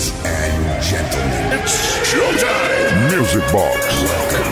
And 0.00 0.82
gentlemen, 0.82 1.60
showtime. 2.04 3.18
Music 3.18 3.44
Box. 3.52 4.50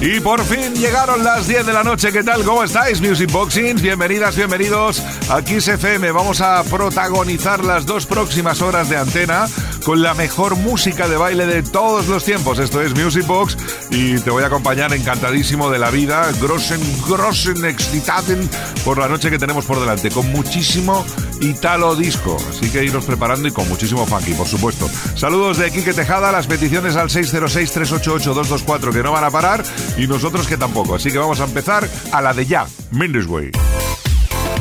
Y 0.00 0.20
por 0.20 0.42
fin 0.44 0.74
llegaron 0.76 1.24
las 1.24 1.46
10 1.46 1.66
de 1.66 1.72
la 1.74 1.82
noche. 1.84 2.10
¿Qué 2.10 2.22
tal? 2.22 2.42
¿Cómo 2.44 2.64
estáis, 2.64 3.02
Music 3.02 3.30
Boxings? 3.30 3.82
Bienvenidas, 3.82 4.34
bienvenidos 4.36 5.02
a 5.28 5.42
Kiss 5.42 5.68
FM. 5.68 6.10
Vamos 6.12 6.40
a 6.40 6.62
protagonizar 6.64 7.64
las 7.64 7.84
dos 7.84 8.06
próximas 8.06 8.62
horas 8.62 8.88
de 8.88 8.96
antena 8.96 9.46
con 9.84 10.02
la 10.02 10.14
mejor 10.14 10.56
música 10.56 11.08
de 11.08 11.16
baile 11.16 11.46
de 11.46 11.62
todos 11.62 12.08
los 12.08 12.24
tiempos. 12.24 12.58
Esto 12.58 12.82
es 12.82 12.94
Music 12.94 13.26
Box 13.26 13.56
y 13.90 14.18
te 14.20 14.30
voy 14.30 14.42
a 14.42 14.46
acompañar 14.46 14.92
encantadísimo 14.92 15.70
de 15.70 15.78
la 15.78 15.90
vida, 15.90 16.30
grossen, 16.40 16.80
grossen, 17.08 17.64
excitaden 17.64 18.48
por 18.84 18.98
la 18.98 19.08
noche 19.08 19.30
que 19.30 19.38
tenemos 19.38 19.64
por 19.64 19.80
delante, 19.80 20.10
con 20.10 20.30
muchísimo 20.30 21.04
Italo 21.40 21.96
Disco. 21.96 22.36
Así 22.50 22.70
que 22.70 22.84
iros 22.84 23.04
preparando 23.04 23.48
y 23.48 23.52
con 23.52 23.68
muchísimo 23.68 24.06
funky, 24.06 24.34
por 24.34 24.46
supuesto. 24.46 24.88
Saludos 25.14 25.58
de 25.58 25.70
Quique 25.70 25.92
Tejada, 25.92 26.32
las 26.32 26.46
peticiones 26.46 26.96
al 26.96 27.08
606-388-224 27.08 28.92
que 28.92 29.02
no 29.02 29.12
van 29.12 29.24
a 29.24 29.30
parar 29.30 29.64
y 29.96 30.06
nosotros 30.06 30.46
que 30.46 30.56
tampoco. 30.56 30.96
Así 30.96 31.10
que 31.10 31.18
vamos 31.18 31.40
a 31.40 31.44
empezar 31.44 31.88
a 32.12 32.22
la 32.22 32.34
de 32.34 32.46
ya, 32.46 32.66
Mendes 32.90 33.26
Way. 33.26 33.52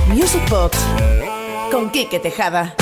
Music 0.08 0.50
Box 0.50 0.78
con 1.72 1.90
Quique 1.92 2.20
Tejada. 2.20 2.76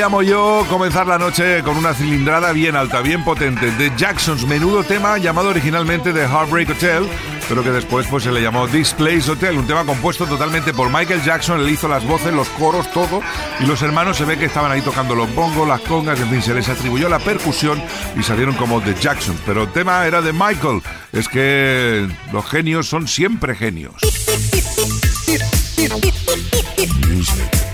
Llamo 0.00 0.22
yo 0.22 0.64
comenzar 0.70 1.06
la 1.06 1.18
noche 1.18 1.62
con 1.62 1.76
una 1.76 1.92
cilindrada 1.92 2.52
bien 2.52 2.74
alta, 2.74 3.02
bien 3.02 3.22
potente, 3.22 3.70
de 3.72 3.92
Jackson's 3.98 4.46
menudo 4.46 4.82
tema 4.82 5.18
llamado 5.18 5.50
originalmente 5.50 6.14
The 6.14 6.22
Heartbreak 6.22 6.70
Hotel, 6.70 7.06
pero 7.50 7.62
que 7.62 7.70
después 7.70 8.06
pues, 8.06 8.24
se 8.24 8.32
le 8.32 8.40
llamó 8.40 8.66
Displace 8.66 9.30
Hotel, 9.30 9.58
un 9.58 9.66
tema 9.66 9.84
compuesto 9.84 10.24
totalmente 10.24 10.72
por 10.72 10.88
Michael 10.88 11.22
Jackson, 11.22 11.60
él 11.60 11.68
hizo 11.68 11.86
las 11.86 12.06
voces, 12.06 12.32
los 12.32 12.48
coros, 12.48 12.90
todo, 12.92 13.20
y 13.60 13.66
los 13.66 13.82
hermanos 13.82 14.16
se 14.16 14.24
ve 14.24 14.38
que 14.38 14.46
estaban 14.46 14.72
ahí 14.72 14.80
tocando 14.80 15.14
los 15.14 15.34
bongos, 15.34 15.68
las 15.68 15.82
congas, 15.82 16.18
en 16.18 16.30
fin, 16.30 16.40
se 16.40 16.54
les 16.54 16.70
atribuyó 16.70 17.10
la 17.10 17.18
percusión 17.18 17.78
y 18.18 18.22
salieron 18.22 18.54
como 18.54 18.80
The 18.80 18.94
Jackson, 18.94 19.38
pero 19.44 19.64
el 19.64 19.72
tema 19.72 20.06
era 20.06 20.22
de 20.22 20.32
Michael, 20.32 20.80
es 21.12 21.28
que 21.28 22.08
los 22.32 22.46
genios 22.46 22.88
son 22.88 23.06
siempre 23.06 23.54
genios. 23.54 23.96
Music 27.06 27.69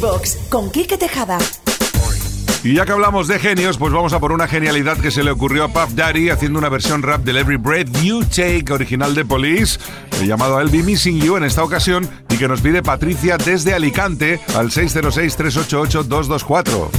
Box 0.00 0.38
con 0.50 0.70
Kike 0.70 0.98
Tejada. 0.98 1.38
Y 2.64 2.74
ya 2.74 2.84
que 2.84 2.90
hablamos 2.90 3.28
de 3.28 3.38
genios, 3.38 3.78
pues 3.78 3.92
vamos 3.92 4.12
a 4.12 4.18
por 4.18 4.32
una 4.32 4.48
genialidad 4.48 4.98
que 4.98 5.12
se 5.12 5.22
le 5.22 5.30
ocurrió 5.30 5.62
a 5.62 5.68
Puff 5.68 5.94
Daddy 5.94 6.30
haciendo 6.30 6.58
una 6.58 6.68
versión 6.68 7.04
rap 7.04 7.22
del 7.22 7.36
Every 7.36 7.58
Breath 7.58 7.88
You 8.02 8.24
Take 8.24 8.64
original 8.72 9.14
de 9.14 9.24
Police, 9.24 9.78
eh, 10.20 10.26
llamado 10.26 10.60
I'll 10.60 10.68
Be 10.68 10.82
Missing 10.82 11.20
You 11.20 11.36
en 11.36 11.44
esta 11.44 11.62
ocasión 11.62 12.10
y 12.28 12.36
que 12.36 12.48
nos 12.48 12.60
pide 12.60 12.82
Patricia 12.82 13.38
desde 13.38 13.74
Alicante 13.74 14.40
al 14.56 14.72
606-388-224. 14.72 16.90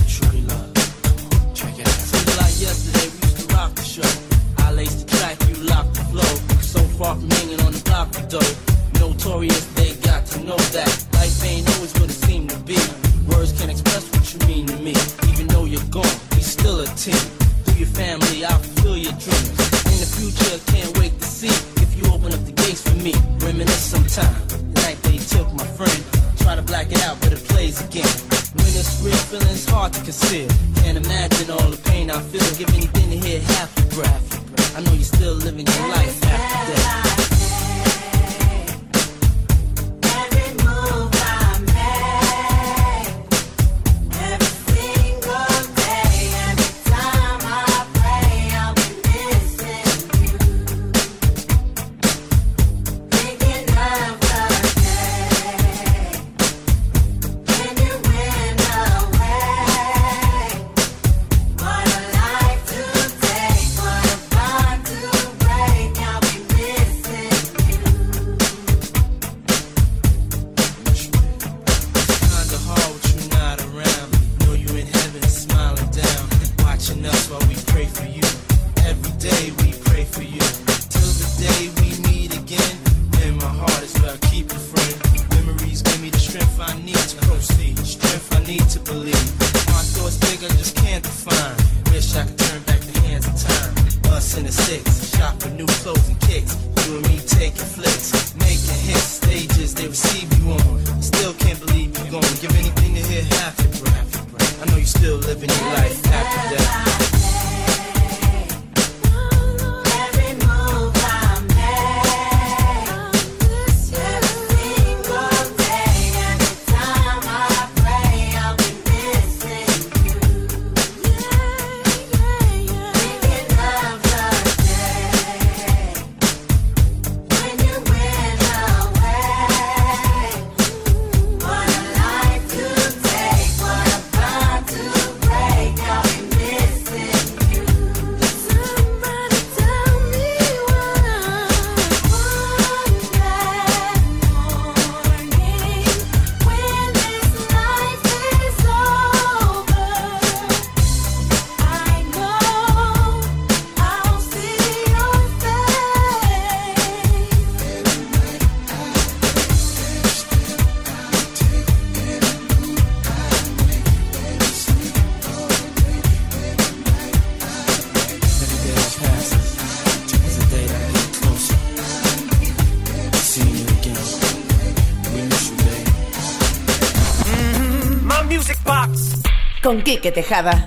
Con 179.70 179.84
Quique 179.84 180.12
Tejada. 180.12 180.66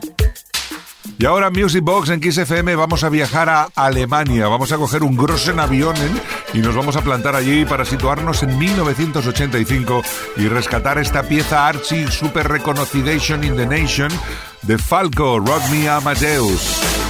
Y 1.19 1.27
ahora 1.27 1.51
Music 1.51 1.83
Box 1.83 2.11
en 2.11 2.21
Kiss 2.21 2.39
FM 2.39 2.77
vamos 2.77 3.03
a 3.03 3.09
viajar 3.09 3.49
a 3.49 3.69
Alemania. 3.75 4.47
Vamos 4.47 4.71
a 4.71 4.77
coger 4.77 5.03
un 5.03 5.17
Grossen 5.17 5.59
avión 5.59 5.97
y 6.55 6.59
nos 6.59 6.77
vamos 6.77 6.95
a 6.95 7.03
plantar 7.03 7.35
allí 7.35 7.65
para 7.65 7.85
situarnos 7.85 8.45
en 8.45 8.57
1985 8.57 10.03
y 10.37 10.47
rescatar 10.47 10.99
esta 10.99 11.25
pieza 11.25 11.67
Archie 11.67 12.07
Super 12.13 12.47
Reconocidation 12.47 13.43
in 13.43 13.57
the 13.57 13.67
Nation 13.67 14.13
de 14.63 14.79
Falco, 14.79 15.41
Rock 15.41 15.69
Me 15.73 15.89
Amadeus. 15.89 17.02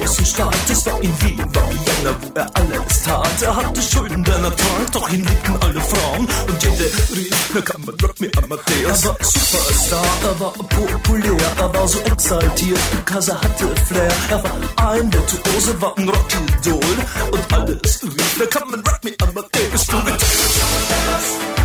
Großen 0.00 0.26
Stadt. 0.26 0.56
Es 0.70 0.86
war 0.86 1.00
in 1.02 1.22
Wien, 1.22 1.38
war 1.38 1.70
Vienna, 1.70 2.16
wo 2.20 2.30
er 2.34 2.50
alles 2.54 3.02
tat. 3.04 3.42
Er 3.42 3.56
hatte 3.56 3.82
Schulden, 3.82 4.24
der 4.24 4.38
Natur, 4.38 4.66
doch 4.92 5.08
ihn 5.10 5.24
liebten 5.24 5.56
alle 5.60 5.80
Frauen. 5.80 6.28
Und 6.48 6.62
jede 6.62 6.84
rief, 7.16 7.50
na 7.54 7.60
kann 7.60 7.80
man 7.84 7.94
Rock 8.00 8.20
me 8.20 8.30
Amadeus. 8.42 9.04
Er 9.04 9.08
war 9.08 9.16
Superstar, 9.20 10.04
er 10.24 10.40
war 10.40 10.52
populär, 10.52 11.36
er 11.58 11.74
war 11.74 11.88
so 11.88 11.98
exaltiert, 12.00 12.80
because 12.96 13.30
er 13.30 13.40
hatte 13.40 13.74
Flair. 13.86 14.12
Er 14.30 14.42
war 14.42 14.90
ein 14.90 15.12
Virtuose, 15.12 15.80
war 15.80 15.96
ein 15.98 16.08
Rockidol. 16.08 16.96
Und 17.30 17.52
alles 17.52 18.02
rief, 18.02 18.36
na 18.38 18.46
kann 18.46 18.70
man 18.70 18.80
Rock 18.80 19.04
me 19.04 19.12
Amadeus. 19.20 19.86
Du 19.86 19.96
mit 19.98 21.59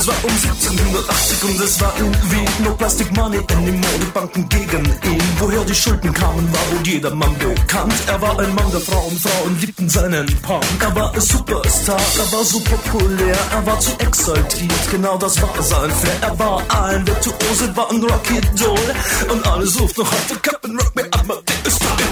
Es 0.00 0.06
war 0.06 0.14
um 0.24 0.30
1780 0.30 1.44
und 1.44 1.60
es 1.60 1.78
war 1.78 1.92
irgendwie 1.98 2.64
no 2.64 2.74
Plastic 2.74 3.14
Money 3.14 3.36
in 3.36 3.66
den 3.66 3.80
Modebanken 3.80 4.48
gegen 4.48 4.86
ihn. 4.86 5.22
Woher 5.38 5.62
die 5.62 5.74
Schulden 5.74 6.10
kamen, 6.14 6.50
war 6.50 6.60
wohl 6.70 6.86
jedermann 6.86 7.36
bekannt. 7.36 7.92
Er 8.06 8.18
war 8.22 8.38
ein 8.38 8.54
Mann 8.54 8.70
der 8.70 8.80
Frauen, 8.80 9.14
Frauen 9.18 9.60
liebten 9.60 9.90
seinen 9.90 10.26
Punk. 10.40 10.64
Er 10.80 10.96
war 10.96 11.12
ein 11.12 11.20
Superstar, 11.20 12.00
er 12.16 12.32
war 12.32 12.44
so 12.44 12.60
populär, 12.60 13.36
er 13.52 13.66
war 13.66 13.78
zu 13.78 13.92
exaltiert, 13.98 14.90
genau 14.90 15.18
das 15.18 15.42
war 15.42 15.62
sein 15.62 15.90
Flair. 15.90 16.16
Er 16.22 16.38
war 16.38 16.62
ein 16.82 17.06
Virtuose, 17.06 17.76
war 17.76 17.90
ein 17.90 18.02
Rocky 18.02 18.40
Doll 18.56 18.94
und 19.30 19.46
alle 19.46 19.66
suchten 19.66 20.00
noch 20.00 20.10
heute 20.10 20.40
Captain 20.40 20.78
Rock 20.78 20.96
Me 20.96 21.06
Amadeus. 21.10 21.50
recuerdo 21.90 22.09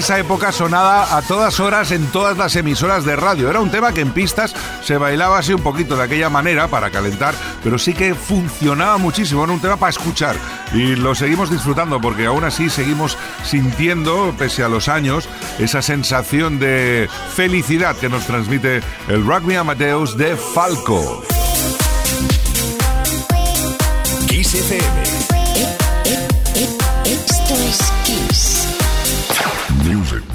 esa 0.00 0.18
época 0.18 0.50
sonaba 0.50 1.14
a 1.14 1.20
todas 1.20 1.60
horas 1.60 1.90
en 1.90 2.06
todas 2.06 2.38
las 2.38 2.56
emisoras 2.56 3.04
de 3.04 3.16
radio. 3.16 3.50
Era 3.50 3.60
un 3.60 3.70
tema 3.70 3.92
que 3.92 4.00
en 4.00 4.12
pistas 4.12 4.54
se 4.82 4.96
bailaba 4.96 5.38
así 5.38 5.52
un 5.52 5.62
poquito 5.62 5.94
de 5.94 6.04
aquella 6.04 6.30
manera 6.30 6.68
para 6.68 6.90
calentar, 6.90 7.34
pero 7.62 7.78
sí 7.78 7.92
que 7.92 8.14
funcionaba 8.14 8.96
muchísimo. 8.96 9.44
Era 9.44 9.52
un 9.52 9.60
tema 9.60 9.76
para 9.76 9.90
escuchar 9.90 10.36
y 10.72 10.96
lo 10.96 11.14
seguimos 11.14 11.50
disfrutando 11.50 12.00
porque 12.00 12.24
aún 12.24 12.44
así 12.44 12.70
seguimos 12.70 13.18
sintiendo, 13.44 14.34
pese 14.38 14.64
a 14.64 14.70
los 14.70 14.88
años, 14.88 15.28
esa 15.58 15.82
sensación 15.82 16.58
de 16.58 17.06
felicidad 17.34 17.94
que 17.94 18.08
nos 18.08 18.24
transmite 18.24 18.80
el 19.06 19.26
Rock 19.26 19.52
Amadeus 19.52 20.16
de 20.16 20.34
Falco. 20.34 21.22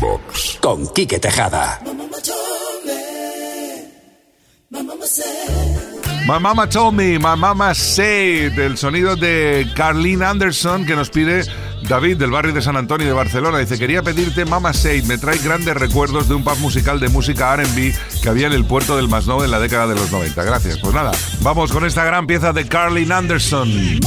Box. 0.05 0.59
Con 0.61 0.87
Quique 0.93 1.19
Tejada. 1.19 1.81
My 6.27 6.39
Mama 6.39 6.67
Told 6.67 6.95
Me, 6.95 7.19
My 7.19 7.37
Mama 7.37 7.73
Said, 7.75 8.57
el 8.57 8.77
sonido 8.77 9.15
de 9.15 9.67
Carlene 9.75 10.25
Anderson 10.25 10.85
que 10.85 10.95
nos 10.95 11.09
pide 11.09 11.43
David 11.87 12.17
del 12.17 12.31
barrio 12.31 12.53
de 12.53 12.61
San 12.61 12.77
Antonio 12.77 13.05
de 13.07 13.13
Barcelona. 13.13 13.59
Dice, 13.59 13.77
quería 13.77 14.01
pedirte 14.01 14.43
Mama 14.45 14.73
Said, 14.73 15.05
me 15.05 15.17
trae 15.17 15.37
grandes 15.37 15.75
recuerdos 15.75 16.27
de 16.27 16.35
un 16.35 16.43
pub 16.43 16.57
musical 16.57 16.99
de 16.99 17.09
música 17.09 17.55
RB 17.55 17.93
que 18.21 18.29
había 18.29 18.47
en 18.47 18.53
el 18.53 18.65
puerto 18.65 18.97
del 18.97 19.07
Masnou 19.07 19.43
en 19.43 19.51
la 19.51 19.59
década 19.59 19.87
de 19.87 19.95
los 19.95 20.11
90. 20.11 20.43
Gracias. 20.43 20.77
Pues 20.79 20.93
nada, 20.93 21.11
vamos 21.41 21.71
con 21.71 21.85
esta 21.85 22.03
gran 22.03 22.27
pieza 22.27 22.53
de 22.53 22.67
Carlene 22.67 23.13
Anderson. 23.13 23.99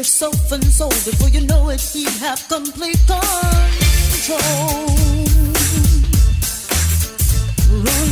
Yourself 0.00 0.52
and 0.52 0.64
soul. 0.64 0.88
Before 0.88 1.28
you 1.28 1.40
know 1.46 1.68
it, 1.68 1.80
he 1.80 2.04
have 2.20 2.46
complete 2.48 2.98
control. 3.06 4.38
Run. 7.84 8.08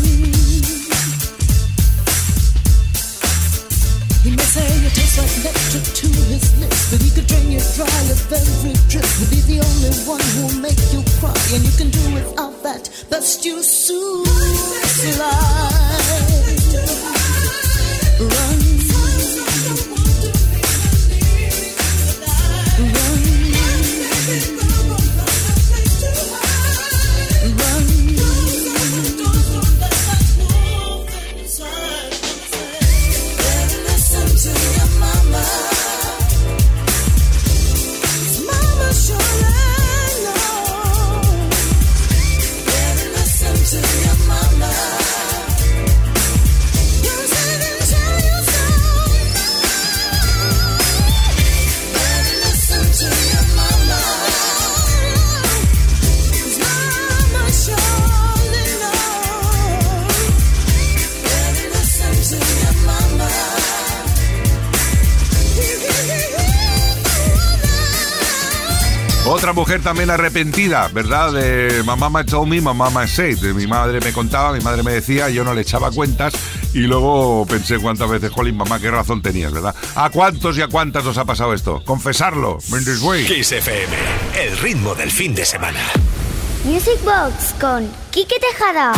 He 4.22 4.30
may 4.36 4.48
say 4.52 4.68
you 4.82 4.90
taste 4.90 5.16
like 5.16 5.36
nectar 5.44 5.80
to 5.80 6.08
his 6.28 6.44
lips, 6.60 6.90
but 6.90 7.00
he 7.00 7.10
could 7.10 7.26
drain 7.26 7.52
you 7.52 7.60
dry 7.76 8.00
of 8.12 8.32
every 8.32 8.74
drip. 8.90 9.06
He'll 9.16 9.30
be 9.30 9.40
the 9.48 9.60
only 9.64 9.92
one 10.04 10.20
who'll 10.36 10.60
make 10.60 10.82
you 10.92 11.02
cry, 11.20 11.38
and 11.54 11.64
you 11.64 11.72
can 11.78 11.88
do 11.90 12.02
without 12.12 12.62
that. 12.64 12.90
Best 13.08 13.44
you 13.46 13.62
soon 13.62 14.26
slide. 15.16 15.68
Run. 18.20 18.57
Mujer 69.68 69.82
también 69.82 70.08
arrepentida, 70.08 70.88
¿verdad? 70.94 71.30
De 71.30 71.82
mamá 71.84 72.08
me 72.08 72.24
told 72.24 72.48
me, 72.48 72.58
mamá 72.58 72.88
me 72.88 73.06
said. 73.06 73.38
Mi 73.54 73.66
madre 73.66 74.00
me 74.00 74.14
contaba, 74.14 74.50
mi 74.54 74.60
madre 74.60 74.82
me 74.82 74.92
decía, 74.92 75.28
yo 75.28 75.44
no 75.44 75.52
le 75.52 75.60
echaba 75.60 75.90
cuentas 75.90 76.32
y 76.72 76.78
luego 76.78 77.44
pensé 77.46 77.78
cuántas 77.78 78.08
veces, 78.08 78.30
jolín, 78.30 78.56
mamá, 78.56 78.80
qué 78.80 78.90
razón 78.90 79.20
tenías, 79.20 79.52
¿verdad? 79.52 79.74
¿A 79.94 80.08
cuántos 80.08 80.56
y 80.56 80.62
a 80.62 80.68
cuántas 80.68 81.04
os 81.04 81.18
ha 81.18 81.26
pasado 81.26 81.52
esto? 81.52 81.82
Confesarlo. 81.84 82.56
Kiss 83.26 83.52
FM, 83.52 83.94
el 84.40 84.56
ritmo 84.56 84.94
del 84.94 85.10
fin 85.10 85.34
de 85.34 85.44
semana. 85.44 85.80
Music 86.64 86.98
Box 87.04 87.54
con 87.60 87.90
Quique 88.10 88.36
Tejada. 88.40 88.94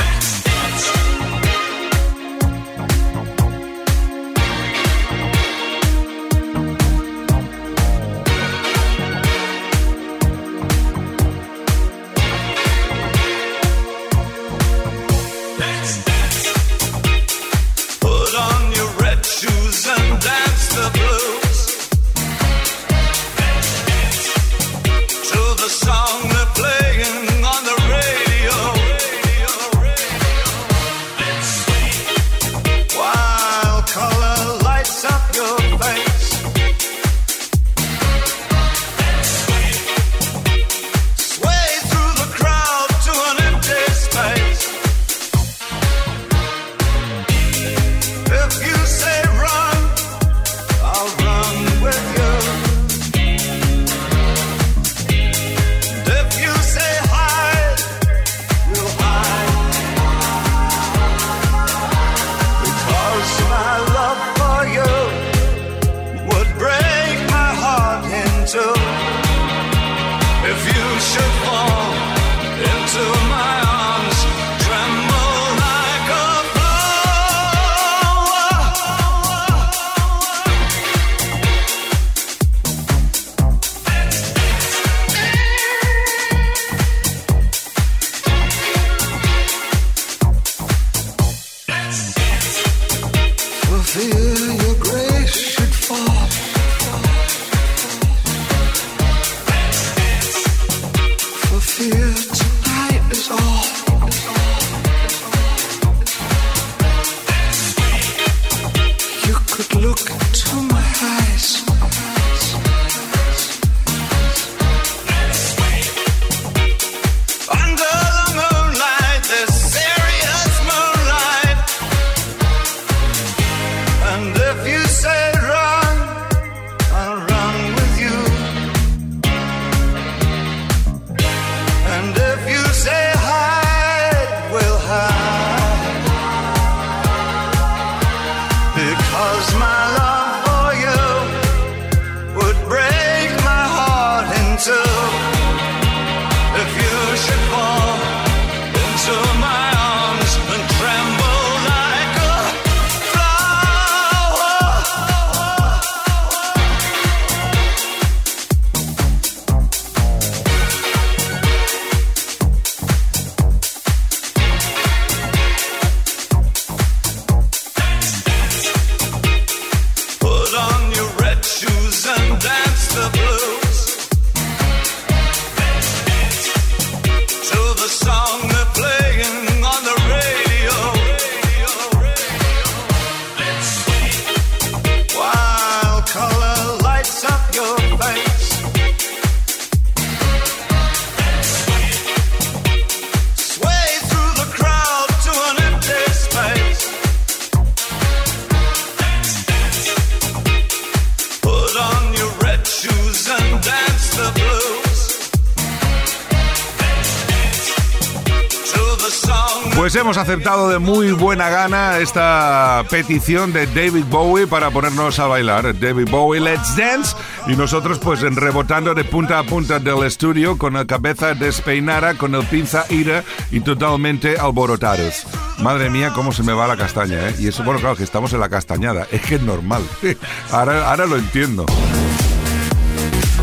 Pues 209.80 209.94
hemos 209.94 210.18
aceptado 210.18 210.68
de 210.68 210.78
muy 210.78 211.12
buena 211.12 211.48
gana 211.48 211.96
esta 212.00 212.84
petición 212.90 213.50
de 213.54 213.66
David 213.66 214.04
Bowie 214.10 214.46
para 214.46 214.70
ponernos 214.70 215.18
a 215.18 215.26
bailar. 215.26 215.80
David 215.80 216.10
Bowie, 216.10 216.38
Let's 216.38 216.76
Dance. 216.76 217.16
Y 217.46 217.56
nosotros 217.56 217.98
pues 217.98 218.20
rebotando 218.20 218.94
de 218.94 219.04
punta 219.04 219.38
a 219.38 219.42
punta 219.42 219.78
del 219.78 220.04
estudio 220.04 220.58
con 220.58 220.74
la 220.74 220.84
cabeza 220.84 221.32
despeinada, 221.32 222.12
con 222.12 222.34
el 222.34 222.44
pinza 222.44 222.84
ira 222.90 223.24
y 223.50 223.60
totalmente 223.60 224.38
alborotados. 224.38 225.26
Madre 225.60 225.88
mía, 225.88 226.12
cómo 226.14 226.32
se 226.32 226.42
me 226.42 226.52
va 226.52 226.68
la 226.68 226.76
castaña, 226.76 227.30
¿eh? 227.30 227.36
Y 227.38 227.48
eso, 227.48 227.64
bueno, 227.64 227.80
claro, 227.80 227.96
que 227.96 228.04
estamos 228.04 228.34
en 228.34 228.40
la 228.40 228.50
castañada. 228.50 229.06
Es 229.10 229.22
que 229.22 229.36
es 229.36 229.42
normal. 229.42 229.82
ahora, 230.52 230.90
ahora 230.90 231.06
lo 231.06 231.16
entiendo. 231.16 231.64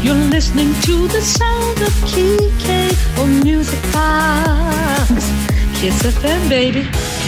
You're 0.04 0.30
listening 0.30 0.72
to 0.82 1.08
the 1.08 1.20
sound 1.20 1.82
of. 1.82 1.98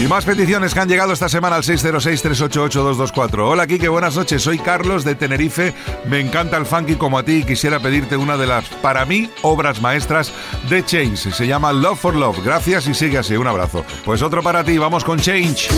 Y 0.00 0.08
más 0.08 0.24
peticiones 0.24 0.74
que 0.74 0.80
han 0.80 0.88
llegado 0.88 1.12
esta 1.12 1.28
semana 1.28 1.54
al 1.56 1.62
606-388-224. 1.62 3.48
Hola, 3.48 3.66
Kike, 3.66 3.88
buenas 3.88 4.16
noches. 4.16 4.42
Soy 4.42 4.58
Carlos 4.58 5.04
de 5.04 5.14
Tenerife. 5.14 5.72
Me 6.08 6.18
encanta 6.18 6.56
el 6.56 6.66
funky 6.66 6.96
como 6.96 7.18
a 7.18 7.22
ti 7.22 7.32
y 7.36 7.44
quisiera 7.44 7.78
pedirte 7.78 8.16
una 8.16 8.36
de 8.36 8.48
las, 8.48 8.64
para 8.82 9.04
mí, 9.04 9.30
obras 9.42 9.80
maestras 9.80 10.32
de 10.68 10.84
Change. 10.84 11.32
Se 11.32 11.46
llama 11.46 11.72
Love 11.72 12.00
for 12.00 12.16
Love. 12.16 12.44
Gracias 12.44 12.88
y 12.88 12.94
sigue 12.94 13.18
así. 13.18 13.36
Un 13.36 13.46
abrazo. 13.46 13.84
Pues 14.04 14.20
otro 14.20 14.42
para 14.42 14.64
ti. 14.64 14.78
Vamos 14.78 15.04
con 15.04 15.20
Change. 15.20 15.68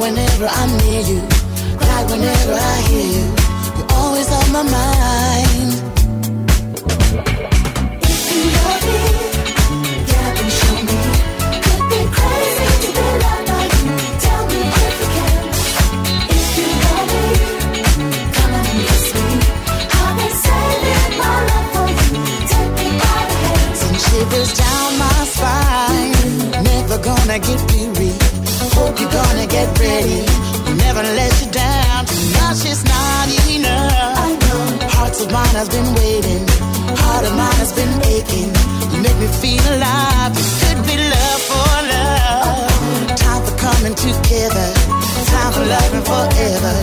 whenever 0.00 1.29
I 2.22 2.82
hear 2.88 3.06
you. 3.16 3.26
You're 3.78 3.92
always 3.96 4.28
on 4.30 4.52
my 4.52 4.62
mind. 4.62 5.72
If 8.02 8.24
you 8.30 8.42
love 8.56 8.82
me, 8.88 8.98
show 10.58 10.76
me. 10.88 10.98
Could 11.64 11.84
be 11.88 12.00
crazy 12.16 12.66
be 12.82 12.90
by 13.48 13.64
you. 13.80 13.96
Tell 14.20 14.42
me 14.52 14.60
if 14.68 14.96
you 15.00 15.08
can. 15.16 15.38
If 16.36 16.48
you 16.58 16.68
love 16.84 17.08
me, 17.14 17.24
come 18.36 18.52
and 18.58 18.68
kiss 18.84 19.06
me. 19.16 19.26
I've 19.96 20.14
been 20.18 20.34
saving 20.44 21.12
my 21.20 21.36
love 21.48 21.68
for 21.72 21.88
you. 21.88 22.20
Take 22.52 22.72
me 22.76 22.88
the 23.80 23.98
shivers 24.04 24.50
down 24.60 24.88
my 24.98 25.18
spine. 25.34 26.12
Never 26.64 26.98
gonna 26.98 27.38
get 27.38 27.60
weary. 27.72 28.12
Hope 28.76 29.00
you're 29.00 29.10
gonna 29.10 29.46
get 29.46 29.68
ready. 29.78 30.20
Never 30.76 31.02
let 31.02 31.32
you 31.42 31.50
down 31.50 31.79
Cause 32.50 32.64
it's 32.64 32.82
not 32.82 33.28
enough. 33.46 34.42
Hearts 34.90 35.22
of 35.22 35.30
mine 35.30 35.54
has 35.54 35.68
been 35.68 35.86
waiting. 35.94 36.42
Heart 36.98 37.26
of 37.26 37.36
mine 37.36 37.58
has 37.62 37.72
been 37.72 37.94
aching. 38.10 38.50
You 38.90 38.98
make 39.06 39.16
me 39.22 39.28
feel 39.38 39.62
alive. 39.70 40.34
It 40.34 40.74
could 40.74 40.82
be 40.82 40.96
love 40.98 41.42
for 41.46 41.70
love. 41.94 42.42
Oh. 42.42 43.14
Time 43.14 43.42
for 43.46 43.54
coming 43.56 43.94
together. 43.94 44.66
Time 45.30 45.52
for 45.54 45.64
loving 45.64 46.02
forever. 46.02 46.79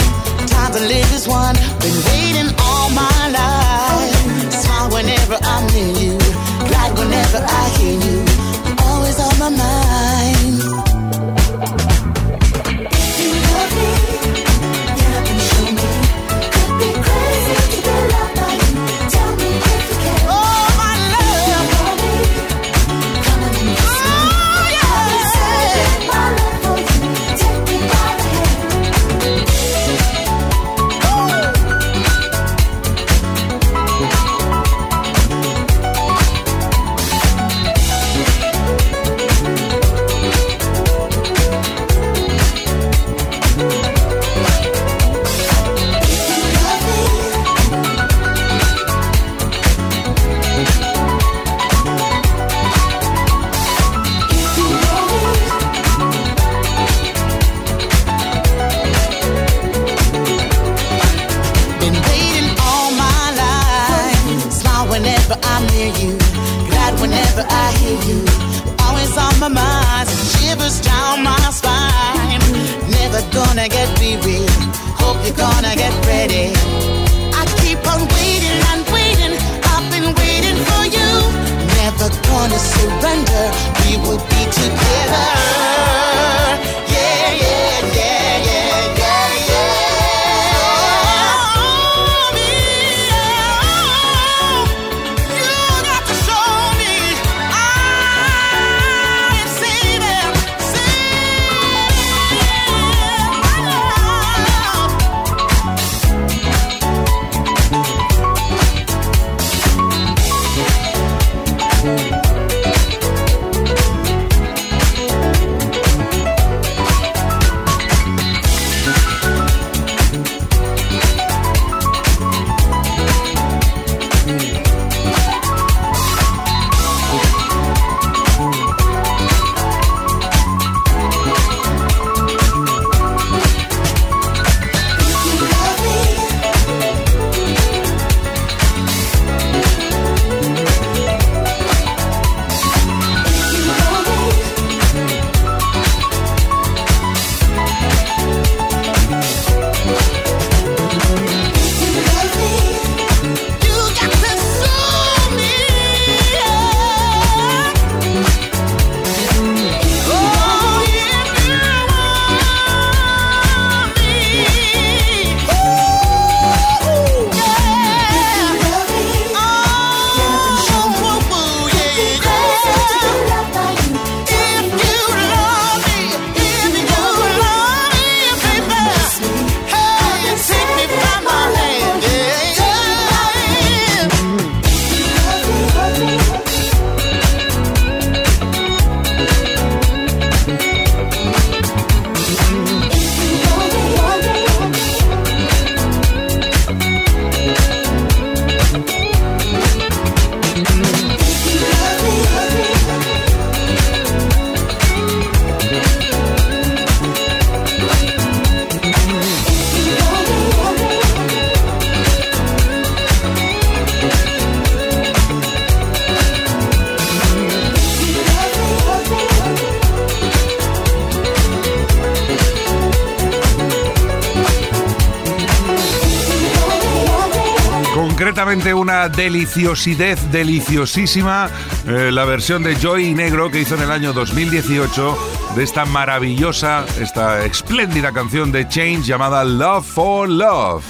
una 228.47 229.09
deliciosidad 229.09 230.17
deliciosísima 230.31 231.49
eh, 231.85 232.11
la 232.13 232.23
versión 232.23 232.63
de 232.63 232.75
Joy 232.77 233.13
Negro 233.13 233.51
que 233.51 233.59
hizo 233.59 233.75
en 233.75 233.81
el 233.81 233.91
año 233.91 234.13
2018 234.13 235.17
de 235.53 235.63
esta 235.63 235.83
maravillosa, 235.83 236.85
esta 237.01 237.43
espléndida 237.43 238.13
canción 238.13 238.53
de 238.53 238.65
Change 238.65 239.03
llamada 239.03 239.43
Love 239.43 239.85
for 239.85 240.29
Love. 240.29 240.85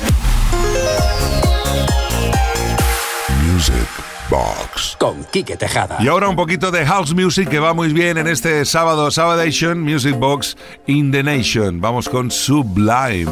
Music. 3.52 3.74
Box. 4.30 4.96
Con 5.00 5.24
Quique 5.32 5.58
Tejada. 5.58 5.98
Y 6.00 6.08
ahora 6.08 6.30
un 6.30 6.36
poquito 6.36 6.70
de 6.70 6.86
house 6.86 7.16
music 7.16 7.50
que 7.50 7.60
va 7.60 7.74
muy 7.74 7.92
bien 7.92 8.20
en 8.20 8.28
este 8.28 8.66
sábado, 8.66 9.10
Sabadation 9.10 9.82
Music 9.82 10.16
Box 10.20 10.56
in 10.86 11.12
the 11.12 11.24
Nation. 11.24 11.82
Vamos 11.82 12.08
con 12.08 12.30
Sublime. 12.30 13.32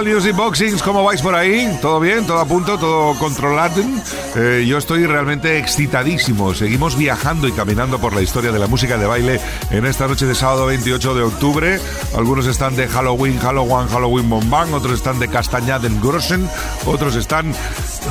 ¿Qué 0.00 0.06
tal 0.06 0.14
Music 0.14 0.34
Boxings? 0.34 0.82
¿Cómo 0.82 1.04
vais 1.04 1.20
por 1.20 1.34
ahí? 1.34 1.78
¿Todo 1.82 2.00
bien? 2.00 2.26
¿Todo 2.26 2.38
a 2.38 2.46
punto? 2.46 2.78
¿Todo 2.78 3.18
controlado? 3.18 3.82
Eh, 4.34 4.64
yo 4.66 4.78
estoy 4.78 5.04
realmente 5.04 5.58
excitadísimo. 5.58 6.54
Seguimos 6.54 6.96
viajando 6.96 7.46
y 7.46 7.52
caminando 7.52 7.98
por 7.98 8.14
la 8.14 8.22
historia 8.22 8.50
de 8.50 8.58
la 8.58 8.66
música 8.66 8.96
de 8.96 9.04
baile 9.04 9.40
en 9.70 9.84
esta 9.84 10.08
noche 10.08 10.24
de 10.24 10.34
sábado 10.34 10.64
28 10.64 11.14
de 11.14 11.22
octubre. 11.22 11.80
Algunos 12.16 12.46
están 12.46 12.76
de 12.76 12.88
Halloween, 12.88 13.38
Halloween, 13.40 13.88
Halloween 13.88 14.30
Bombang, 14.30 14.72
otros 14.72 14.94
están 14.94 15.18
de 15.18 15.28
Castañaden 15.28 16.00
Grossen, 16.00 16.48
otros 16.86 17.14
están 17.16 17.52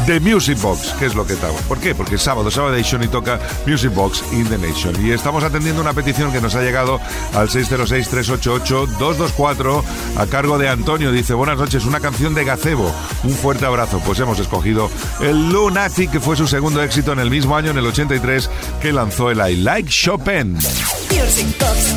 de 0.05 0.19
Music 0.19 0.59
Box, 0.61 0.93
que 0.99 1.05
es 1.05 1.15
lo 1.15 1.25
que 1.25 1.31
estamos. 1.33 1.61
¿Por 1.63 1.79
qué? 1.79 1.95
Porque 1.95 2.17
sábado, 2.17 2.51
sábado 2.51 2.77
y 2.77 2.83
toca 3.07 3.39
Music 3.65 3.93
Box 3.93 4.21
in 4.31 4.47
the 4.49 4.57
Nation. 4.57 4.93
Y 5.05 5.11
estamos 5.11 5.43
atendiendo 5.43 5.81
una 5.81 5.93
petición 5.93 6.31
que 6.31 6.39
nos 6.41 6.55
ha 6.55 6.61
llegado 6.61 6.99
al 7.33 7.49
606-388-224 7.49 9.83
a 10.17 10.25
cargo 10.27 10.57
de 10.57 10.69
Antonio. 10.69 11.11
Dice, 11.11 11.33
buenas 11.33 11.57
noches, 11.57 11.83
una 11.85 11.99
canción 11.99 12.33
de 12.33 12.45
Gazebo. 12.45 12.89
Un 13.23 13.31
fuerte 13.31 13.65
abrazo. 13.65 14.01
Pues 14.05 14.19
hemos 14.19 14.39
escogido 14.39 14.89
el 15.21 15.49
Lunatic, 15.49 16.11
que 16.11 16.19
fue 16.19 16.35
su 16.35 16.47
segundo 16.47 16.83
éxito 16.83 17.13
en 17.13 17.19
el 17.19 17.29
mismo 17.29 17.55
año, 17.55 17.71
en 17.71 17.77
el 17.77 17.85
83, 17.85 18.49
que 18.81 18.91
lanzó 18.91 19.31
el 19.31 19.39
I 19.39 19.55
Like 19.57 19.89
Chopin. 19.89 20.53
Music 20.53 21.57
Box. 21.59 21.95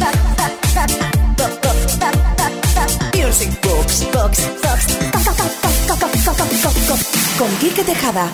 Con 7.39 7.57
Quique 7.57 7.85
Tejada. 7.85 8.29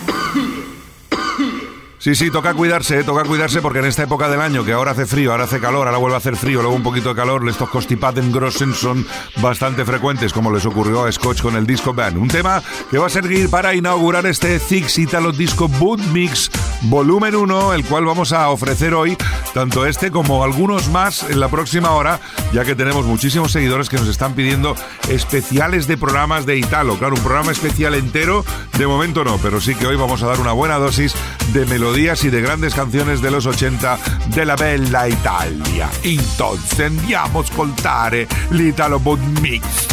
Sí, 1.98 2.14
sí, 2.14 2.31
toca 2.31 2.55
cuidarse, 2.55 3.01
eh, 3.01 3.05
toca 3.05 3.24
cuidarse 3.24 3.61
porque 3.61 3.81
en 3.81 3.85
esta 3.85 4.05
época 4.05 4.29
del 4.29 4.40
año, 4.40 4.64
que 4.64 4.72
ahora 4.72 4.92
hace 4.92 5.05
frío, 5.05 5.33
ahora 5.33 5.44
hace 5.44 5.61
calor, 5.61 5.87
ahora 5.88 5.98
vuelve 5.98 6.14
a 6.14 6.18
hacer 6.18 6.37
frío, 6.37 6.62
luego 6.62 6.77
un 6.77 6.83
poquito 6.83 7.11
de 7.11 7.16
calor, 7.16 7.46
estos 7.48 7.68
costipaten 7.68 8.33
grossen 8.33 8.72
son 8.72 9.07
bastante 9.42 9.85
frecuentes, 9.85 10.33
como 10.33 10.51
les 10.51 10.64
ocurrió 10.64 11.05
a 11.05 11.12
Scotch 11.12 11.42
con 11.42 11.57
el 11.57 11.66
disco 11.66 11.92
Band. 11.92 12.16
Un 12.16 12.29
tema 12.29 12.62
que 12.90 12.98
va 12.98 13.09
a 13.09 13.11
servir 13.11 13.51
para 13.51 13.74
inaugurar 13.74 14.27
este 14.27 14.59
Zix 14.59 14.98
Italo 14.98 15.33
Disco 15.33 15.68
Boot 15.68 16.01
Mix 16.12 16.51
Volumen 16.83 17.35
1, 17.35 17.75
el 17.75 17.85
cual 17.85 18.05
vamos 18.05 18.33
a 18.33 18.49
ofrecer 18.51 18.95
hoy, 18.95 19.17
tanto 19.53 19.85
este 19.85 20.11
como 20.11 20.45
algunos 20.45 20.88
más 20.88 21.25
en 21.25 21.41
la 21.41 21.49
próxima 21.49 21.91
hora, 21.91 22.21
ya 22.53 22.64
que 22.64 22.77
tenemos 22.77 23.05
muchísimos 23.05 23.53
seguidores 23.53 23.88
que 23.88 23.97
nos 23.97 24.09
están 24.09 24.35
pidiendo 24.35 24.77
especiales 25.09 25.87
de 25.88 25.97
programas 25.97 26.47
de 26.47 26.57
Italo. 26.57 26.97
Claro, 26.97 27.17
un 27.17 27.23
programa 27.23 27.51
especial 27.51 27.95
entero, 27.95 28.45
de 28.79 28.87
momento 28.87 29.25
no, 29.25 29.38
pero 29.38 29.61
sí 29.61 29.75
que 29.75 29.87
hoy 29.87 29.97
vamos 29.97 30.23
a 30.23 30.27
dar 30.27 30.41
una 30.41 30.53
buena 30.53 30.77
dosis 30.77 31.14
de 31.53 31.67
melodías 31.67 32.23
y 32.25 32.31
de 32.31 32.41
grandes 32.41 32.75
canciones 32.75 33.21
de 33.21 33.31
los 33.33 33.47
80 33.47 33.99
de 34.29 34.45
la 34.45 34.55
bella 34.55 35.09
Italia. 35.09 35.91
Entonces 36.05 36.81
andiamo 36.81 37.41
a 37.41 37.43
ascoltare 37.43 38.29
l'Italo 38.51 39.01
Boot 39.01 39.21
Mix. 39.41 39.88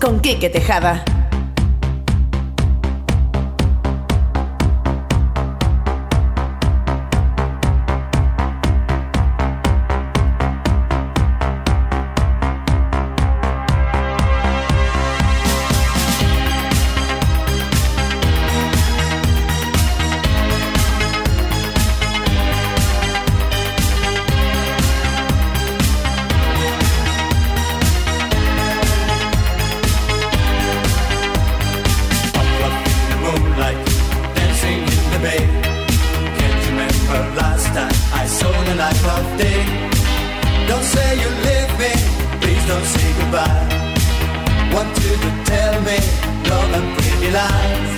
Con 0.00 0.18
Quique 0.18 0.50
Tejada. 0.50 1.15
Don't 40.68 40.86
say 40.94 41.08
you 41.22 41.30
leave 41.46 41.72
me, 41.82 41.92
please 42.42 42.64
don't 42.66 42.88
say 42.94 43.08
goodbye. 43.18 43.66
Want 44.74 44.90
you 45.04 45.14
to 45.24 45.30
tell 45.50 45.74
me 45.88 45.98
love 46.50 46.70
and 46.78 46.88
pretty 46.96 47.30
lies. 47.30 47.90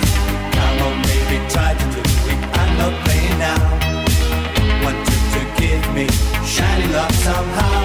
Come 0.55 0.77
on, 0.85 0.95
baby, 1.09 1.37
try 1.53 1.71
to 1.81 1.85
do 1.95 2.01
it. 2.31 2.39
I'm 2.61 2.71
not 2.81 2.93
playing 3.05 3.37
now. 3.47 3.61
Want 4.83 4.99
you 5.09 5.19
to 5.35 5.41
give 5.61 5.83
me 5.97 6.05
shining 6.45 6.91
love 6.93 7.15
somehow, 7.27 7.81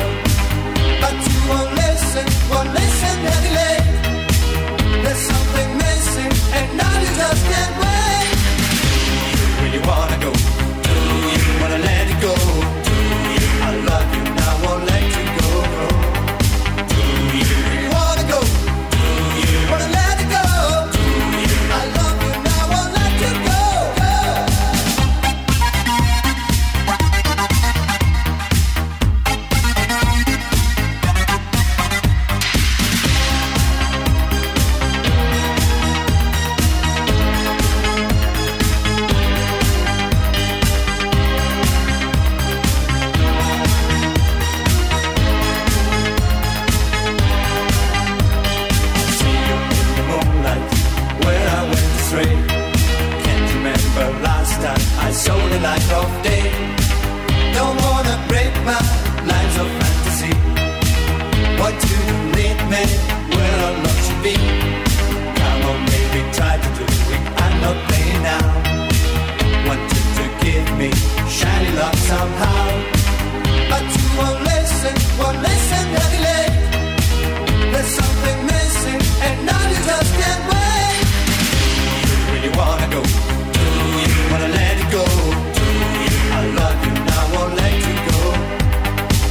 but 1.03 1.17
you 1.29 1.39
won't 1.51 1.73
listen, 1.83 2.27
won't 2.53 2.71
listen 2.81 3.17
anyway. 3.37 3.77
There's 5.03 5.23
something 5.33 5.71
missing, 5.83 6.33
and 6.57 6.67
now 6.81 6.95
you 7.03 7.11
just 7.23 7.43
can't 7.51 7.75
wait. 7.83 8.37
Do 9.33 9.41
you 9.41 9.51
really 9.63 9.83
wanna 9.89 10.19
go? 10.27 10.33
Do 10.87 10.95
you 11.49 11.55
wanna 11.61 11.81
let 11.89 12.05
it 12.13 12.21
go? 12.21 12.54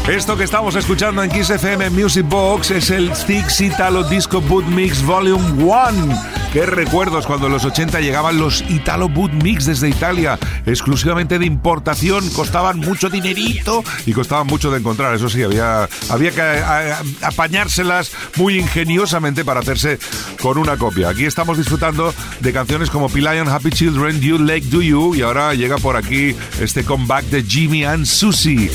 Esto 0.07 0.35
que 0.35 0.43
estamos 0.43 0.75
escuchando 0.75 1.23
en 1.23 1.31
Kiss 1.31 1.49
FM 1.49 1.89
Music 1.91 2.27
Box 2.27 2.71
es 2.71 2.89
el 2.89 3.15
Six 3.15 3.61
Italo 3.61 4.03
Disco 4.03 4.41
Boot 4.41 4.65
Mix 4.65 5.01
Volume 5.01 5.63
1. 5.63 6.21
Qué 6.51 6.65
recuerdos 6.65 7.25
cuando 7.25 7.47
en 7.47 7.53
los 7.53 7.63
80 7.63 8.01
llegaban 8.01 8.37
los 8.37 8.69
Italo 8.69 9.07
Boot 9.07 9.31
Mix 9.31 9.65
desde 9.65 9.87
Italia, 9.87 10.37
exclusivamente 10.65 11.39
de 11.39 11.45
importación, 11.45 12.29
costaban 12.31 12.79
mucho 12.79 13.09
dinerito 13.09 13.81
y 14.05 14.11
costaban 14.11 14.45
mucho 14.45 14.71
de 14.71 14.79
encontrar. 14.79 15.15
Eso 15.15 15.29
sí, 15.29 15.41
había, 15.41 15.87
había 16.09 16.31
que 16.31 16.41
eh, 16.41 16.61
eh, 16.61 16.93
apañárselas 17.21 18.11
muy 18.35 18.59
ingeniosamente 18.59 19.45
para 19.45 19.61
hacerse 19.61 19.99
con 20.41 20.57
una 20.57 20.75
copia. 20.75 21.09
Aquí 21.09 21.23
estamos 21.23 21.57
disfrutando 21.57 22.13
de 22.41 22.51
canciones 22.51 22.89
como 22.89 23.07
Pilion, 23.07 23.47
Happy 23.47 23.69
Children, 23.69 24.19
You 24.19 24.37
Like 24.37 24.67
Do 24.67 24.81
You 24.81 25.15
y 25.15 25.21
ahora 25.21 25.53
llega 25.53 25.77
por 25.77 25.95
aquí 25.95 26.35
este 26.59 26.83
comeback 26.83 27.23
de 27.27 27.41
Jimmy 27.41 27.85
and 27.85 28.05
Susie. 28.05 28.69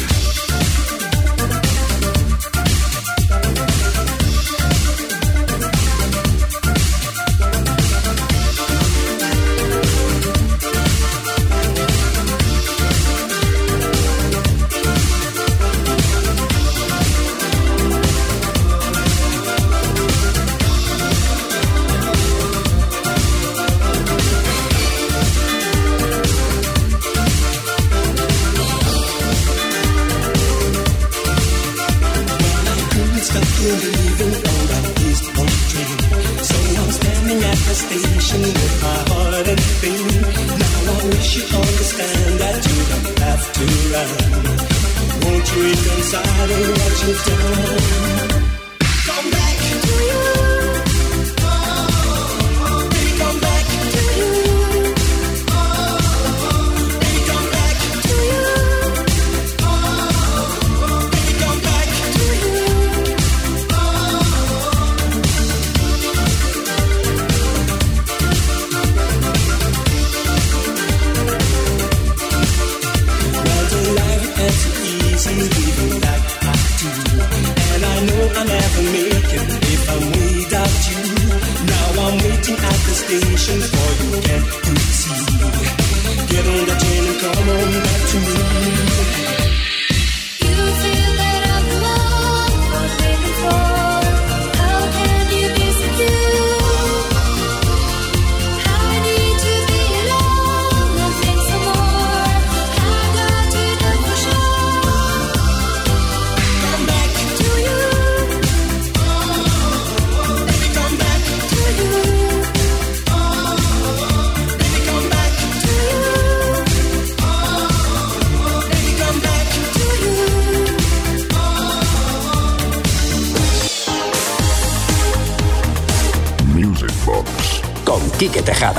tejado. 128.48 128.77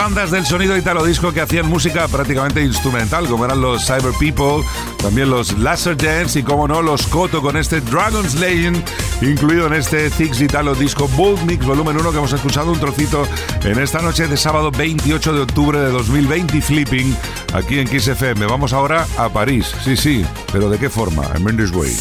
Bandas 0.00 0.30
del 0.30 0.46
sonido 0.46 0.78
italo 0.78 1.04
disco 1.04 1.30
que 1.30 1.42
hacían 1.42 1.68
música 1.68 2.08
prácticamente 2.08 2.62
instrumental, 2.62 3.26
como 3.26 3.44
eran 3.44 3.60
los 3.60 3.84
Cyber 3.84 4.14
People, 4.18 4.66
también 4.96 5.28
los 5.28 5.58
Laser 5.58 5.94
Dance 5.94 6.38
y, 6.38 6.42
como 6.42 6.66
no, 6.66 6.80
los 6.80 7.06
Koto 7.06 7.42
con 7.42 7.54
este 7.58 7.82
Dragon's 7.82 8.34
Legend, 8.36 8.82
incluido 9.20 9.66
en 9.66 9.74
este 9.74 10.08
Six 10.08 10.40
Italo 10.40 10.74
Disco 10.74 11.06
Bold 11.08 11.42
Mix 11.44 11.66
Volumen 11.66 11.98
1 11.98 12.12
que 12.12 12.16
hemos 12.16 12.32
escuchado 12.32 12.72
un 12.72 12.80
trocito 12.80 13.28
en 13.62 13.78
esta 13.78 14.00
noche 14.00 14.26
de 14.26 14.38
sábado 14.38 14.70
28 14.70 15.34
de 15.34 15.40
octubre 15.42 15.78
de 15.78 15.90
2020 15.90 16.62
Flipping 16.62 17.14
aquí 17.52 17.78
en 17.78 17.86
Kiss 17.86 18.08
FM. 18.08 18.46
Vamos 18.46 18.72
ahora 18.72 19.06
a 19.18 19.28
París, 19.28 19.70
sí, 19.84 19.98
sí, 19.98 20.24
pero 20.50 20.70
¿de 20.70 20.78
qué 20.78 20.88
forma? 20.88 21.30
En 21.34 21.44
Mendes 21.44 21.72
Way. 21.72 21.92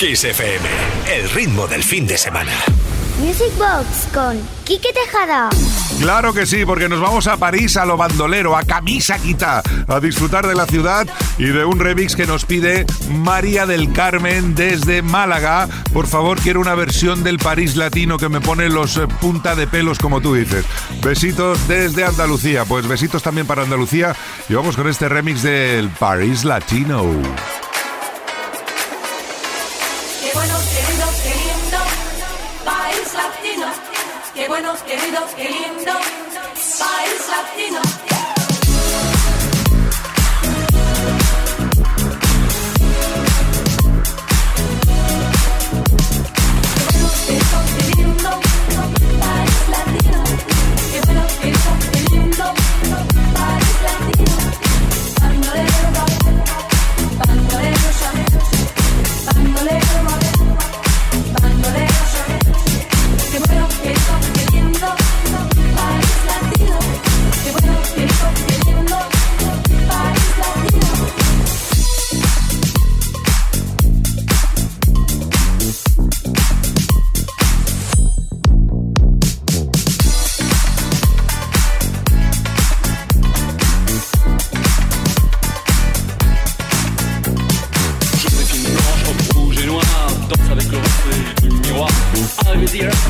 Kiss 0.00 0.24
FM, 0.24 0.68
el 1.14 1.30
ritmo 1.30 1.68
del 1.68 1.84
fin 1.84 2.04
de 2.04 2.18
semana. 2.18 2.52
Music 3.18 3.56
Box 3.56 4.08
con 4.12 4.40
Quique 4.64 4.92
Tejada. 4.92 5.48
Claro 6.00 6.32
que 6.32 6.46
sí, 6.46 6.64
porque 6.64 6.88
nos 6.88 7.00
vamos 7.00 7.28
a 7.28 7.36
París 7.36 7.76
a 7.76 7.86
lo 7.86 7.96
bandolero, 7.96 8.56
a 8.56 8.64
camisa 8.64 9.18
quita, 9.18 9.62
a 9.86 10.00
disfrutar 10.00 10.46
de 10.46 10.54
la 10.54 10.66
ciudad 10.66 11.06
y 11.38 11.44
de 11.44 11.64
un 11.64 11.78
remix 11.78 12.16
que 12.16 12.26
nos 12.26 12.44
pide 12.44 12.84
María 13.10 13.66
del 13.66 13.92
Carmen 13.92 14.56
desde 14.56 15.02
Málaga. 15.02 15.68
Por 15.92 16.08
favor, 16.08 16.40
quiero 16.40 16.60
una 16.60 16.74
versión 16.74 17.22
del 17.22 17.38
París 17.38 17.76
latino 17.76 18.18
que 18.18 18.28
me 18.28 18.40
pone 18.40 18.68
los 18.68 18.96
eh, 18.96 19.06
punta 19.20 19.54
de 19.54 19.68
pelos, 19.68 19.98
como 19.98 20.20
tú 20.20 20.34
dices. 20.34 20.64
Besitos 21.02 21.68
desde 21.68 22.04
Andalucía. 22.04 22.64
Pues 22.64 22.88
besitos 22.88 23.22
también 23.22 23.46
para 23.46 23.62
Andalucía 23.62 24.16
y 24.48 24.54
vamos 24.54 24.76
con 24.76 24.88
este 24.88 25.08
remix 25.08 25.42
del 25.42 25.88
París 25.90 26.44
Latino. 26.44 27.04
Qué 34.64 34.70
bueno, 34.70 34.86
querido, 34.86 35.20
qué 35.36 35.44
lindo, 35.50 35.92
país 36.78 37.28
latino. 37.28 37.93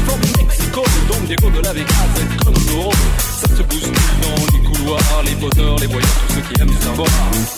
From 0.05 0.21
Mexico, 0.39 0.83
le 0.83 1.13
Don 1.13 1.21
Diego 1.27 1.51
de 1.51 1.61
la 1.63 1.73
Vegas, 1.73 2.15
comme 2.45 2.55
l'euro. 2.69 2.93
Ça 3.19 3.49
se 3.49 3.63
bouscule 3.63 3.93
dans 4.23 4.39
les 4.53 4.63
couloirs, 4.63 5.23
les 5.25 5.35
poseurs, 5.37 5.79
les 5.79 5.87
voyeurs, 5.87 6.17
tous 6.29 6.35
ceux 6.35 6.41
qui 6.43 6.61
aiment 6.61 6.81
savoir. 6.81 7.09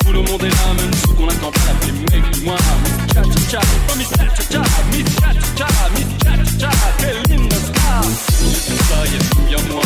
Tout 0.04 0.12
le 0.12 0.22
monde 0.22 0.42
est 0.42 0.48
là, 0.48 0.74
même 0.76 0.94
ceux 1.06 1.14
qu'on 1.14 1.26
n'attend 1.26 1.50
pas, 1.50 1.60
la 1.66 1.92
mec 1.92 2.30
du 2.32 2.40
mois. 2.42 2.56
Miss 2.84 2.96
Cha 3.14 3.22
Cha 3.22 3.40
Cha, 3.50 3.60
oh 3.90 3.96
Miss 3.96 4.08
Cha 4.08 4.26
Cha 4.34 4.42
Cha, 4.50 4.62
Miss 4.92 5.08
Cha 5.20 5.30
Cha 5.32 5.40
Cha, 5.56 5.68
Miss 5.94 6.10
Cha 6.22 6.32
Cha 6.36 6.58
Cha, 6.60 6.70
quelle 6.98 7.22
linda 7.28 7.56
star. 7.56 8.02
J'ai 8.40 8.60
tout 8.66 8.82
ça, 8.88 8.98
y'a 9.04 9.20
tout, 9.30 9.46
y'a 9.50 9.60
moi, 9.72 9.82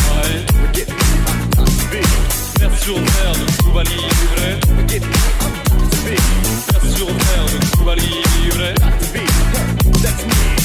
me, 1.90 2.02
Vers 2.60 2.78
sur 2.78 2.94
terre 2.94 3.34
de 3.34 3.46
Cuba 3.62 3.82
Libre, 3.84 4.42
Vers 6.04 6.96
sur 6.96 7.06
terre 7.06 7.46
de 7.46 7.58
Cuba 7.76 7.94
Libre, 7.94 8.74
that's 10.02 10.24
me. 10.26 10.59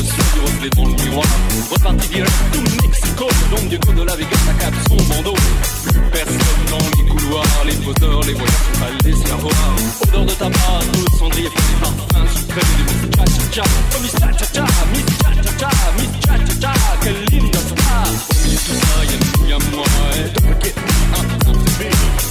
Amoureuse 0.00 0.32
du 0.34 0.40
reflet 0.40 0.70
dans 0.70 0.86
le 0.86 0.94
miroir. 1.02 1.26
Reparti 1.70 2.08
direct 2.08 2.32
to 2.52 2.60
Mexico, 2.82 3.28
Don 3.50 3.68
Diego 3.68 3.92
de 3.92 4.02
la 4.02 4.16
Vegas, 4.16 4.38
la 4.46 4.54
cape 4.54 4.74
son 4.88 4.96
bandeau. 4.96 5.34
Plus 5.82 6.00
personne 6.12 6.64
dans 6.70 6.78
les 6.96 7.08
couloirs, 7.08 7.64
les 7.66 7.74
poseurs, 7.74 8.22
les 8.22 8.34
voyageurs 8.34 9.16
sont 9.16 9.34
avoir. 9.34 9.76
Odeur 10.02 10.24
de 10.26 10.32
tabac, 10.32 10.80
d'eau 10.92 11.04
de 11.04 11.18
cendrier, 11.18 11.48
des 11.48 11.80
parfums 11.80 12.28
sucrés 12.36 12.60
de 12.60 12.82
Miss 12.90 13.10
Cha 13.16 13.24
Cha 13.26 13.62
Cha. 13.62 13.64
Oh 13.94 14.02
Miss 14.02 14.12
Cha 14.12 14.32
Cha 14.32 14.46
Cha, 14.52 14.66
Miss 14.92 15.06
Cha 15.22 15.30
Cha 15.42 15.52
Cha, 15.58 15.70
Miss 15.96 16.12
Cha 16.24 16.34
Cha 16.46 16.54
Cha, 16.60 16.72
quelle 17.02 17.24
linda 17.30 17.58
star. 17.58 18.06
Au 18.06 18.44
milieu 18.44 18.56
de 18.56 18.62
tout 18.62 18.78
ça, 18.80 19.04
y'a 19.04 19.18
nous, 19.20 19.48
y'a 19.48 19.58
moi, 19.76 19.86
et 20.16 20.70
I'm 21.12 21.38
down 21.44 22.29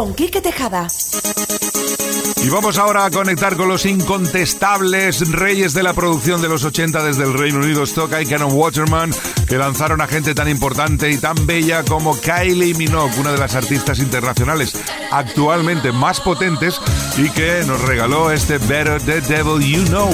con 0.00 0.14
Quique 0.14 0.40
Tejada. 0.40 0.86
Y 2.42 2.48
vamos 2.48 2.78
ahora 2.78 3.04
a 3.04 3.10
conectar 3.10 3.54
con 3.54 3.68
los 3.68 3.84
incontestables 3.84 5.30
reyes 5.30 5.74
de 5.74 5.82
la 5.82 5.92
producción 5.92 6.40
de 6.40 6.48
los 6.48 6.64
80 6.64 7.04
desde 7.04 7.24
el 7.24 7.34
Reino 7.34 7.58
Unido, 7.58 7.82
Stock 7.82 8.10
Aitken 8.14 8.40
and 8.40 8.54
Waterman, 8.54 9.10
que 9.46 9.58
lanzaron 9.58 10.00
a 10.00 10.06
gente 10.06 10.34
tan 10.34 10.48
importante 10.48 11.10
y 11.10 11.18
tan 11.18 11.46
bella 11.46 11.84
como 11.84 12.18
Kylie 12.18 12.72
Minogue, 12.76 13.20
una 13.20 13.32
de 13.32 13.38
las 13.38 13.54
artistas 13.54 13.98
internacionales 13.98 14.72
actualmente 15.10 15.92
más 15.92 16.18
potentes 16.22 16.80
y 17.18 17.28
que 17.28 17.62
nos 17.66 17.82
regaló 17.82 18.30
este 18.30 18.56
Better 18.56 19.02
the 19.02 19.20
Devil 19.20 19.60
You 19.62 19.84
Know. 19.84 20.10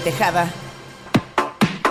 Tejada. 0.00 0.52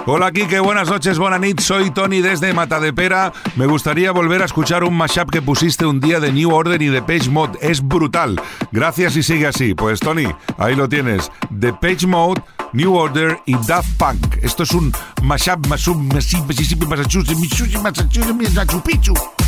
Hola 0.06 0.34
Kike, 0.34 0.60
buenas 0.60 0.90
noches, 0.90 1.18
buenas 1.18 1.40
nit, 1.40 1.62
soy 1.62 1.90
Tony 1.92 2.20
desde 2.20 2.54
Matadepera. 2.54 3.32
Me 3.56 3.66
gustaría 3.68 4.12
volver 4.12 4.42
a 4.42 4.46
escuchar 4.46 4.84
un 4.84 4.98
mashup 4.98 5.32
que 5.32 5.42
pusiste 5.42 5.86
un 5.86 6.02
día 6.02 6.20
de 6.20 6.34
New 6.34 6.54
Order 6.54 6.82
y 6.82 6.88
de 6.88 7.02
Page 7.02 7.30
Mode. 7.30 7.58
Es 7.62 7.82
brutal. 7.82 8.42
Gracias 8.74 9.16
y 9.16 9.24
sigue 9.24 9.48
así. 9.48 9.76
Pues 9.76 10.02
Tony, 10.02 10.28
ahí 10.58 10.76
lo 10.76 10.90
tienes. 10.90 11.32
The 11.58 11.72
Page 11.72 12.06
Mode, 12.06 12.42
New 12.74 12.94
Order 12.94 13.40
y 13.46 13.56
Daft 13.66 13.98
Punk. 13.98 14.40
Esto 14.42 14.64
es 14.64 14.74
un 14.74 14.92
mashup, 15.22 15.66
mashup, 15.68 15.96
mashup, 15.96 16.46
Mississippi, 16.48 16.86
Massachusetts, 16.86 17.40
Mississippi, 17.40 17.78
Massachusetts, 17.78 18.54
Machu 18.54 18.84
Picchu. 18.84 19.14
It's 19.14 19.43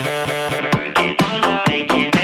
Make 0.00 0.06
it, 0.06 1.68
make 1.68 1.92
it. 1.92 2.21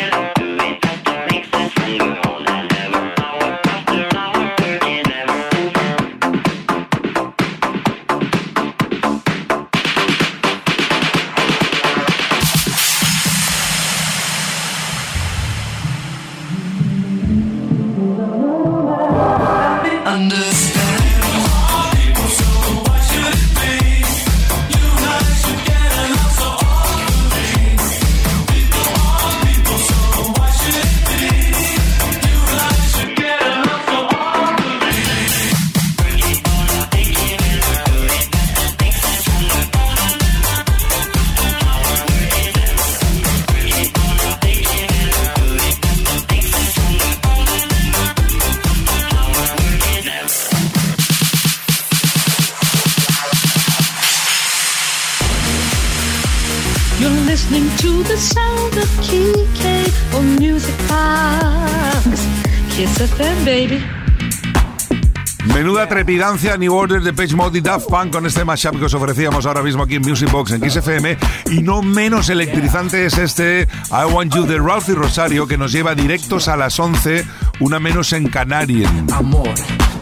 Trepidancia 66.09 66.57
New 66.57 66.75
Order 66.75 67.03
de 67.03 67.13
Page 67.13 67.37
Mode 67.37 67.59
y 67.59 67.61
Daft 67.61 67.87
Punk 67.87 68.15
con 68.15 68.25
este 68.25 68.43
mashup 68.43 68.79
que 68.79 68.87
os 68.87 68.95
ofrecíamos 68.95 69.45
ahora 69.45 69.63
mismo 69.63 69.83
aquí 69.83 69.97
en 69.97 70.01
Music 70.01 70.33
Box 70.33 70.53
en 70.53 70.71
XFM 70.71 71.19
y 71.51 71.61
no 71.61 71.83
menos 71.83 72.31
electrizante 72.31 73.05
es 73.05 73.19
este 73.19 73.69
I 73.91 74.11
Want 74.11 74.35
You 74.35 74.47
de 74.47 74.57
Ralph 74.57 74.89
y 74.89 74.95
Rosario 74.95 75.47
que 75.47 75.59
nos 75.59 75.71
lleva 75.71 75.95
directos 75.95 76.49
a 76.49 76.57
las 76.57 76.81
11, 76.81 77.27
una 77.61 77.79
menos 77.79 78.15
en 78.15 78.27
Canarian. 78.27 79.07
Amor 79.13 79.53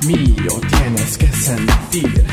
mío, 0.06 0.60
tienes 0.68 1.18
que 1.18 1.26
sentir. 1.26 2.24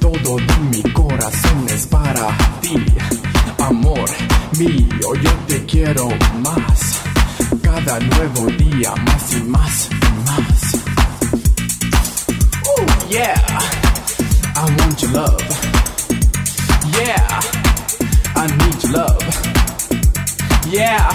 Todo 0.00 0.38
de 0.38 0.58
mi 0.70 0.82
corazón 0.94 1.66
es 1.68 1.86
para 1.88 2.34
ti. 2.62 2.82
Amor 3.58 4.08
mío, 4.58 5.14
yo 5.22 5.32
te 5.46 5.66
quiero 5.66 6.08
más. 6.42 7.02
Cada 7.60 8.00
nuevo 8.00 8.46
día 8.52 8.94
más 9.04 9.34
y 9.34 9.42
más 9.42 9.88
y 9.90 10.30
más. 10.30 10.65
Yeah. 13.08 13.36
I 14.56 14.76
want 14.78 15.00
your 15.00 15.12
love. 15.12 15.40
Yeah. 16.98 17.40
I 18.34 18.46
need 18.58 18.82
your 18.82 18.92
love. 18.92 19.22
Yeah. 20.72 21.08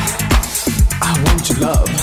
I 1.02 1.24
want 1.26 1.50
your 1.50 1.60
love. 1.60 2.01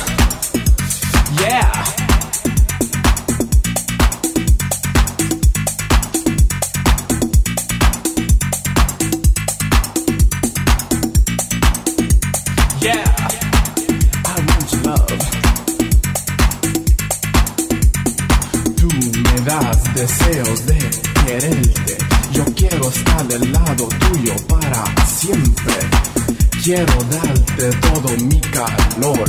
Quiero 26.69 27.03
darte 27.11 27.71
todo 27.81 28.11
mi 28.27 28.39
calor. 28.41 29.28